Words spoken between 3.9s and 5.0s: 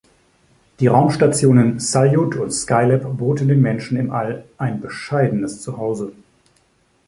im All ein